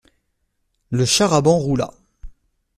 Le 0.89 1.05
char-à-bancs 1.05 1.59
roula. 1.61 1.93